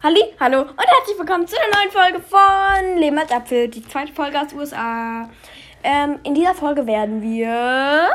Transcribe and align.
Halli, 0.00 0.20
hallo 0.38 0.60
und 0.60 0.86
herzlich 0.86 1.18
willkommen 1.18 1.44
zu 1.48 1.56
einer 1.56 1.76
neuen 1.76 1.90
Folge 1.90 2.20
von 2.20 2.98
Leben 2.98 3.18
als 3.18 3.32
Apfel, 3.32 3.66
die 3.66 3.82
zweite 3.82 4.12
Folge 4.12 4.40
aus 4.40 4.52
USA. 4.52 5.28
Ähm, 5.82 6.20
in 6.22 6.36
dieser 6.36 6.54
Folge 6.54 6.86
werden 6.86 7.20
wir 7.20 8.10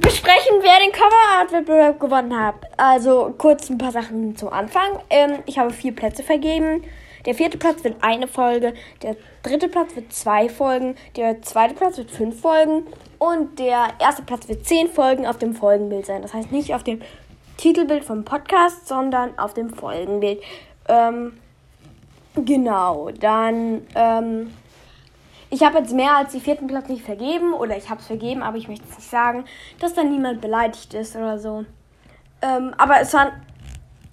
besprechen, 0.00 0.58
wer 0.60 0.80
den 0.80 0.92
Cover 0.92 1.38
Art 1.38 1.50
Wettbewerb 1.50 1.98
gewonnen 1.98 2.38
hat. 2.38 2.56
Also 2.76 3.34
kurz 3.38 3.70
ein 3.70 3.78
paar 3.78 3.92
Sachen 3.92 4.36
zum 4.36 4.50
Anfang. 4.50 5.00
Ähm, 5.08 5.38
ich 5.46 5.58
habe 5.58 5.70
vier 5.70 5.96
Plätze 5.96 6.22
vergeben. 6.22 6.84
Der 7.26 7.34
vierte 7.34 7.58
Platz 7.58 7.84
wird 7.84 7.96
eine 8.02 8.28
Folge, 8.28 8.74
der 9.02 9.16
dritte 9.42 9.68
Platz 9.68 9.96
wird 9.96 10.12
zwei 10.12 10.48
Folgen, 10.48 10.96
der 11.16 11.42
zweite 11.42 11.74
Platz 11.74 11.98
wird 11.98 12.10
fünf 12.10 12.40
Folgen 12.40 12.86
und 13.18 13.58
der 13.58 13.88
erste 13.98 14.22
Platz 14.22 14.48
wird 14.48 14.66
zehn 14.66 14.88
Folgen 14.88 15.26
auf 15.26 15.38
dem 15.38 15.54
Folgenbild 15.54 16.06
sein. 16.06 16.22
Das 16.22 16.34
heißt 16.34 16.52
nicht 16.52 16.74
auf 16.74 16.84
dem 16.84 17.00
Titelbild 17.56 18.04
vom 18.04 18.24
Podcast, 18.24 18.86
sondern 18.86 19.38
auf 19.38 19.54
dem 19.54 19.70
Folgenbild. 19.70 20.40
Ähm, 20.88 21.38
genau, 22.34 23.10
dann. 23.10 23.86
Ähm, 23.94 24.50
ich 25.50 25.62
habe 25.62 25.78
jetzt 25.78 25.94
mehr 25.94 26.14
als 26.14 26.32
die 26.32 26.40
vierten 26.40 26.66
Platz 26.66 26.88
nicht 26.88 27.04
vergeben 27.04 27.54
oder 27.54 27.76
ich 27.76 27.88
habe 27.88 28.00
es 28.00 28.06
vergeben, 28.06 28.42
aber 28.42 28.58
ich 28.58 28.68
möchte 28.68 28.84
es 28.90 28.98
nicht 28.98 29.10
sagen, 29.10 29.46
dass 29.80 29.94
da 29.94 30.04
niemand 30.04 30.42
beleidigt 30.42 30.92
ist 30.92 31.16
oder 31.16 31.38
so. 31.38 31.64
Ähm, 32.42 32.74
aber 32.76 33.00
es 33.00 33.14
waren 33.14 33.32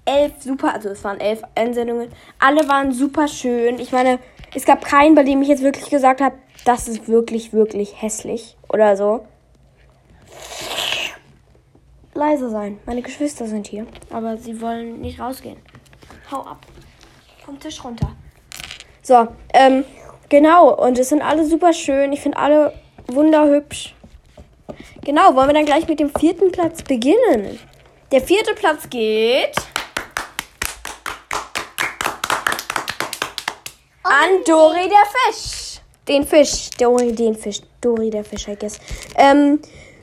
elf 0.05 0.33
super, 0.39 0.73
also 0.73 0.89
es 0.89 1.03
waren 1.03 1.19
elf 1.19 1.41
Einsendungen. 1.55 2.09
Alle 2.39 2.67
waren 2.67 2.91
super 2.91 3.27
schön. 3.27 3.79
Ich 3.79 3.91
meine, 3.91 4.19
es 4.53 4.65
gab 4.65 4.85
keinen, 4.85 5.15
bei 5.15 5.23
dem 5.23 5.41
ich 5.41 5.47
jetzt 5.47 5.63
wirklich 5.63 5.89
gesagt 5.89 6.21
habe, 6.21 6.35
das 6.63 6.87
ist 6.87 7.07
wirklich, 7.07 7.53
wirklich 7.53 8.01
hässlich 8.01 8.55
oder 8.69 8.95
so. 8.95 9.25
Leise 12.13 12.49
sein. 12.49 12.79
Meine 12.85 13.01
Geschwister 13.01 13.45
sind 13.45 13.67
hier, 13.67 13.85
aber 14.09 14.37
sie 14.37 14.61
wollen 14.61 15.01
nicht 15.01 15.19
rausgehen. 15.19 15.57
Hau 16.31 16.41
ab. 16.41 16.65
Vom 17.45 17.59
Tisch 17.59 17.83
runter. 17.83 18.15
So, 19.01 19.27
ähm, 19.53 19.83
genau. 20.29 20.73
Und 20.73 20.97
es 20.97 21.09
sind 21.09 21.21
alle 21.21 21.45
super 21.45 21.73
schön. 21.73 22.13
Ich 22.13 22.21
finde 22.21 22.37
alle 22.37 22.73
wunderhübsch. 23.07 23.93
Genau, 25.03 25.35
wollen 25.35 25.49
wir 25.49 25.53
dann 25.53 25.65
gleich 25.65 25.87
mit 25.87 25.99
dem 25.99 26.09
vierten 26.09 26.51
Platz 26.51 26.81
beginnen? 26.81 27.59
Der 28.11 28.21
vierte 28.21 28.55
Platz 28.55 28.89
geht 28.89 29.53
an 34.25 34.43
Dori 34.43 34.89
der 34.89 35.05
Fisch. 35.13 35.79
Den 36.07 36.25
Fisch. 36.25 36.69
Dori, 36.79 37.13
den 37.13 37.35
Fisch. 37.35 37.61
Dori 37.81 38.09
der 38.09 38.23
Fisch, 38.23 38.47
I 38.47 38.55
guess. 38.55 38.79
Ähm, 39.15 39.59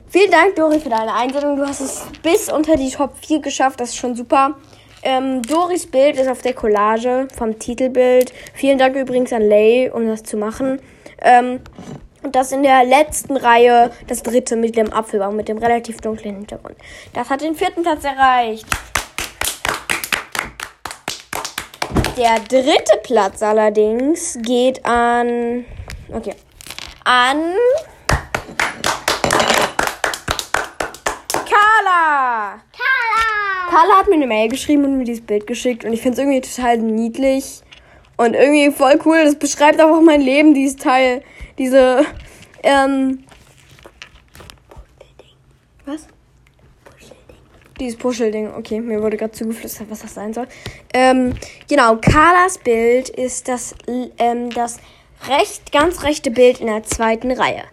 vielen 0.09 0.31
Dank, 0.31 0.55
Dori, 0.55 0.79
für 0.79 0.91
deine 0.91 1.13
Einsendung. 1.13 1.57
Du 1.57 1.67
hast 1.67 1.81
es 1.81 2.05
bis 2.23 2.51
unter 2.51 2.77
die 2.77 2.91
Top 2.91 3.15
4 3.21 3.41
geschafft. 3.41 3.81
Das 3.81 3.91
ist 3.91 3.97
schon 3.97 4.15
super. 4.15 4.57
Ähm, 5.03 5.43
Doris 5.43 5.91
Bild 5.91 6.17
ist 6.19 6.29
auf 6.29 6.41
der 6.43 6.55
Collage 6.55 7.27
vom 7.37 7.59
Titelbild. 7.59 8.33
Vielen 8.55 8.79
Dank 8.79 8.95
übrigens 8.95 9.33
an 9.33 9.43
Lay, 9.43 9.91
um 9.91 10.07
das 10.07 10.23
zu 10.23 10.37
machen. 10.37 10.81
Ähm, 11.21 11.61
und 12.23 12.37
das 12.37 12.53
in 12.53 12.63
der 12.63 12.85
letzten 12.85 13.37
Reihe, 13.37 13.91
das 14.07 14.23
dritte 14.23 14.55
mit 14.55 14.77
dem 14.77 14.93
Apfelbaum, 14.93 15.35
mit 15.35 15.49
dem 15.49 15.59
relativ 15.59 16.01
dunklen 16.01 16.37
Hintergrund. 16.37 16.77
Das 17.13 17.29
hat 17.29 17.41
den 17.41 17.57
vierten 17.57 17.83
Platz 17.83 18.05
erreicht. 18.05 18.67
Der 22.17 22.41
dritte 22.41 22.99
Platz 23.03 23.43
allerdings 23.43 24.39
geht 24.43 24.85
an. 24.85 25.65
Okay. 26.13 26.35
An. 27.05 27.55
Carla! 31.33 32.61
Carla! 32.71 33.71
Carla 33.71 33.97
hat 33.97 34.09
mir 34.09 34.17
eine 34.17 34.27
Mail 34.27 34.51
geschrieben 34.51 34.85
und 34.85 34.99
mir 34.99 35.05
dieses 35.05 35.25
Bild 35.25 35.47
geschickt 35.47 35.87
und 35.87 35.95
ich 35.95 36.03
finde 36.03 36.13
es 36.13 36.19
irgendwie 36.19 36.41
total 36.43 36.79
niedlich 36.79 37.63
und 38.19 38.35
irgendwie 38.35 38.71
voll 38.71 39.01
cool. 39.07 39.25
Das 39.25 39.37
beschreibt 39.37 39.81
auch 39.81 39.99
mein 40.03 40.21
Leben, 40.21 40.53
dieses 40.53 40.77
Teil. 40.77 41.23
Diese, 41.57 42.05
ähm. 42.63 43.25
Was? 45.87 46.07
Dieses 47.83 47.99
Puschelding. 47.99 48.55
Okay, 48.55 48.81
mir 48.81 49.03
wurde 49.03 49.17
gerade 49.17 49.33
zugeflüstert, 49.33 49.91
was 49.91 50.03
das 50.03 50.15
sein 50.15 50.33
soll. 50.33 50.47
Ähm, 50.95 51.35
genau, 51.69 51.97
Carlas 51.97 52.59
Bild 52.59 53.09
ist 53.09 53.49
das, 53.49 53.75
ähm, 54.19 54.51
das 54.51 54.79
recht, 55.27 55.73
ganz 55.73 56.05
rechte 56.05 56.31
Bild 56.31 56.61
in 56.61 56.69
der 56.69 56.85
zweiten 56.85 57.33
Reihe. 57.33 57.65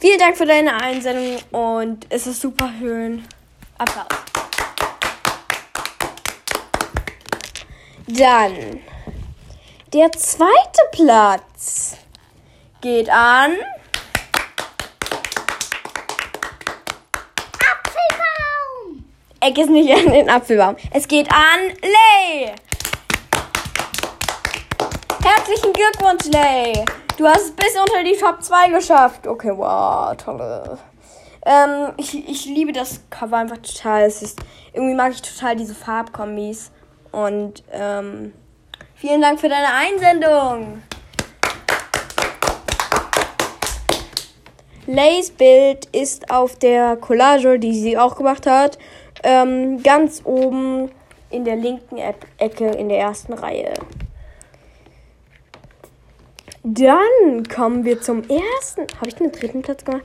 Vielen 0.00 0.18
Dank 0.18 0.36
für 0.36 0.46
deine 0.46 0.82
Einsendung 0.82 1.36
und 1.52 2.08
es 2.08 2.26
ist 2.26 2.40
super 2.40 2.72
schön. 2.80 3.22
Applaus. 3.78 4.08
Dann 8.08 8.80
der 9.92 10.10
zweite 10.10 10.82
Platz 10.90 11.98
geht 12.80 13.08
an 13.08 13.52
Eck 19.42 19.56
ist 19.56 19.70
nicht 19.70 19.90
an 19.90 20.12
den 20.12 20.28
Apfelbaum. 20.28 20.76
Es 20.92 21.08
geht 21.08 21.26
an 21.32 21.60
Lay. 21.80 22.52
Herzlichen 25.24 25.72
Glückwunsch, 25.72 26.26
Lay. 26.30 26.84
Du 27.16 27.26
hast 27.26 27.44
es 27.44 27.52
bis 27.52 27.74
unter 27.80 28.04
die 28.04 28.18
Top 28.18 28.42
2 28.42 28.68
geschafft. 28.68 29.26
Okay, 29.26 29.52
wow, 29.56 30.14
tolle. 30.14 30.78
Ähm, 31.46 31.94
ich, 31.96 32.28
ich 32.28 32.44
liebe 32.44 32.72
das 32.72 33.00
Cover 33.08 33.38
einfach 33.38 33.56
total. 33.56 34.02
Es 34.02 34.20
ist, 34.20 34.40
irgendwie 34.74 34.94
mag 34.94 35.12
ich 35.12 35.22
total 35.22 35.56
diese 35.56 35.74
Farbkombis. 35.74 36.70
Und 37.10 37.64
ähm, 37.72 38.34
vielen 38.94 39.22
Dank 39.22 39.40
für 39.40 39.48
deine 39.48 39.72
Einsendung. 39.72 40.82
Lays 44.86 45.30
Bild 45.30 45.86
ist 45.92 46.30
auf 46.30 46.56
der 46.56 46.96
Collage, 46.96 47.58
die 47.58 47.72
sie 47.72 47.96
auch 47.96 48.16
gemacht 48.16 48.46
hat, 48.46 48.76
ähm, 49.22 49.82
ganz 49.82 50.22
oben 50.24 50.90
in 51.30 51.44
der 51.44 51.56
linken 51.56 51.98
e 51.98 52.14
Ecke 52.38 52.66
in 52.66 52.88
der 52.88 52.98
ersten 52.98 53.32
Reihe. 53.32 53.74
Dann 56.62 57.44
kommen 57.48 57.84
wir 57.84 58.00
zum 58.00 58.22
ersten. 58.22 58.86
Habe 58.96 59.08
ich 59.08 59.14
den 59.14 59.32
dritten 59.32 59.62
Platz 59.62 59.84
gemacht? 59.84 60.04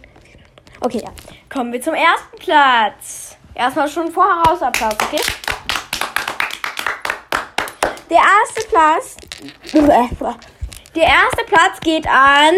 Okay, 0.79 1.01
ja. 1.03 1.11
Kommen 1.51 1.73
wir 1.73 1.81
zum 1.81 1.93
ersten 1.93 2.37
Platz. 2.37 3.37
Erstmal 3.53 3.89
schon 3.89 4.11
vorher 4.11 4.43
raus 4.43 4.61
Applaus, 4.61 4.93
okay? 5.01 5.21
Der 8.09 8.17
erste 8.17 8.67
Platz. 8.69 9.17
Der 10.95 11.03
erste 11.03 11.43
Platz 11.45 11.79
geht 11.81 12.07
an 12.07 12.55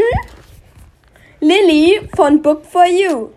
Lilly 1.40 2.08
von 2.16 2.42
Book 2.42 2.64
for 2.66 2.86
You. 2.86 3.30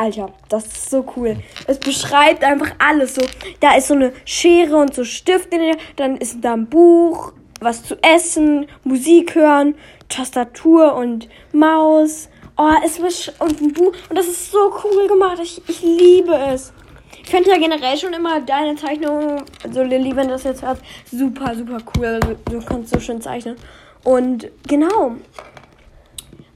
Alter, 0.00 0.32
das 0.48 0.64
ist 0.64 0.90
so 0.90 1.04
cool. 1.14 1.36
Es 1.66 1.78
beschreibt 1.78 2.42
einfach 2.42 2.72
alles 2.78 3.14
so. 3.16 3.22
Da 3.60 3.76
ist 3.76 3.88
so 3.88 3.94
eine 3.94 4.14
Schere 4.24 4.76
und 4.78 4.94
so 4.94 5.04
Stifte, 5.04 5.76
dann 5.96 6.16
ist 6.16 6.38
da 6.40 6.54
ein 6.54 6.66
Buch, 6.66 7.32
was 7.60 7.82
zu 7.82 7.96
essen, 8.02 8.66
Musik 8.82 9.34
hören, 9.34 9.74
Tastatur 10.08 10.94
und 10.94 11.28
Maus. 11.52 12.30
Oh, 12.56 12.70
es 12.82 12.98
und 13.38 13.60
ein 13.60 13.72
Buch 13.74 13.92
und 14.08 14.16
das 14.16 14.26
ist 14.26 14.50
so 14.50 14.72
cool 14.84 15.06
gemacht. 15.06 15.38
Ich, 15.42 15.60
ich 15.68 15.82
liebe 15.82 16.34
es. 16.34 16.72
Ich 17.22 17.28
finde 17.28 17.50
ja 17.50 17.58
generell 17.58 17.98
schon 17.98 18.14
immer 18.14 18.40
deine 18.40 18.76
Zeichnungen, 18.76 19.42
also 19.62 19.82
Lilly, 19.82 20.16
wenn 20.16 20.28
du 20.28 20.32
das 20.32 20.44
jetzt 20.44 20.62
hörst, 20.62 20.82
super, 21.12 21.54
super 21.54 21.78
cool. 21.94 22.06
Also, 22.06 22.36
du 22.46 22.64
kannst 22.64 22.94
so 22.94 23.00
schön 23.00 23.20
zeichnen. 23.20 23.56
Und 24.02 24.48
genau. 24.66 25.16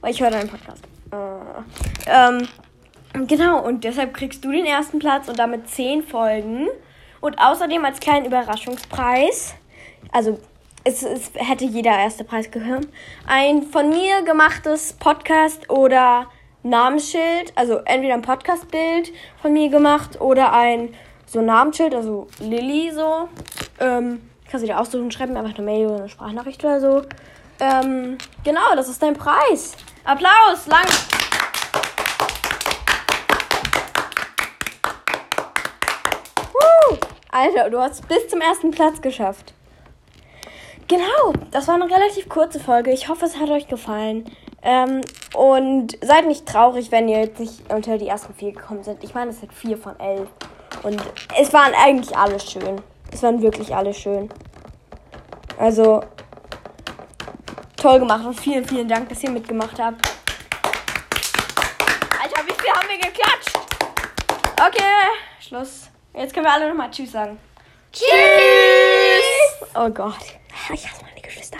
Weil 0.01 0.11
ich 0.11 0.19
höre 0.19 0.31
deinen 0.31 0.49
Podcast. 0.49 0.83
Äh, 1.11 2.09
ähm, 2.09 2.47
genau, 3.27 3.63
und 3.65 3.83
deshalb 3.83 4.13
kriegst 4.13 4.43
du 4.43 4.51
den 4.51 4.65
ersten 4.65 4.99
Platz 4.99 5.27
und 5.27 5.39
damit 5.39 5.69
zehn 5.69 6.03
Folgen. 6.03 6.67
Und 7.21 7.39
außerdem 7.39 7.83
als 7.83 7.99
kleinen 7.99 8.25
Überraschungspreis, 8.25 9.55
also 10.11 10.39
es, 10.83 11.01
es 11.01 11.31
hätte 11.33 11.65
jeder 11.65 11.91
erste 11.91 12.23
Preis 12.23 12.51
gehört, 12.51 12.87
ein 13.25 13.63
von 13.63 13.89
mir 13.89 14.21
gemachtes 14.23 14.93
Podcast 14.93 15.69
oder 15.69 16.27
Namensschild, 16.63 17.53
also 17.55 17.77
entweder 17.85 18.13
ein 18.13 18.21
Podcastbild 18.21 19.11
von 19.41 19.53
mir 19.53 19.69
gemacht 19.69 20.21
oder 20.21 20.53
ein 20.53 20.93
so 21.25 21.41
Namensschild, 21.41 21.95
also 21.95 22.27
Lilly 22.39 22.91
so. 22.91 23.27
Ähm, 23.79 24.21
kannst 24.49 24.63
du 24.63 24.67
dir 24.67 24.79
aussuchen, 24.79 25.11
schreib 25.11 25.29
mir 25.29 25.39
einfach 25.39 25.57
eine 25.57 25.65
Mail 25.65 25.87
oder 25.87 25.97
eine 25.97 26.09
Sprachnachricht 26.09 26.63
oder 26.63 26.79
so. 26.79 27.01
Ähm, 27.59 28.17
genau, 28.43 28.75
das 28.75 28.89
ist 28.89 29.01
dein 29.01 29.15
Preis. 29.15 29.75
Applaus, 30.03 30.67
lang. 30.67 30.85
Alter, 37.35 37.69
du 37.69 37.81
hast 37.81 38.07
bis 38.07 38.29
zum 38.29 38.39
ersten 38.39 38.71
Platz 38.71 39.01
geschafft. 39.01 39.53
Genau, 40.87 41.33
das 41.51 41.67
war 41.67 41.75
eine 41.75 41.83
relativ 41.83 42.29
kurze 42.29 42.61
Folge. 42.61 42.91
Ich 42.91 43.09
hoffe, 43.09 43.25
es 43.25 43.35
hat 43.35 43.49
euch 43.49 43.67
gefallen. 43.67 44.23
Ähm, 44.61 45.01
und 45.33 45.97
seid 46.01 46.27
nicht 46.27 46.45
traurig, 46.45 46.93
wenn 46.93 47.09
ihr 47.09 47.19
jetzt 47.19 47.41
nicht 47.41 47.69
unter 47.69 47.97
die 47.97 48.07
ersten 48.07 48.33
vier 48.33 48.53
gekommen 48.53 48.83
seid. 48.83 49.03
Ich 49.03 49.13
meine, 49.13 49.31
es 49.31 49.41
sind 49.41 49.51
vier 49.51 49.77
von 49.77 49.99
elf. 49.99 50.29
Und 50.83 51.03
es 51.37 51.51
waren 51.51 51.73
eigentlich 51.73 52.15
alle 52.15 52.39
schön. 52.39 52.81
Es 53.11 53.21
waren 53.21 53.41
wirklich 53.41 53.75
alle 53.75 53.93
schön. 53.93 54.29
Also, 55.57 56.03
toll 57.75 57.99
gemacht 57.99 58.25
und 58.25 58.39
vielen, 58.39 58.63
vielen 58.63 58.87
Dank, 58.87 59.09
dass 59.09 59.21
ihr 59.23 59.31
mitgemacht 59.31 59.77
habt. 59.77 60.07
Alter, 62.17 62.47
wie 62.47 62.53
viel 62.53 62.71
haben 62.71 62.87
wir 62.87 62.97
geklatscht? 62.97 63.59
Okay, 64.57 64.83
Schluss. 65.41 65.89
Jetzt 66.15 66.33
können 66.33 66.45
wir 66.45 66.53
alle 66.53 66.69
nochmal 66.69 66.89
Tschüss 66.91 67.11
sagen. 67.11 67.37
Tschüss. 67.91 68.05
Oh 69.75 69.89
Gott. 69.89 70.15
Ich 70.73 70.89
hasse 70.89 71.03
meine 71.03 71.21
Geschwister. 71.21 71.57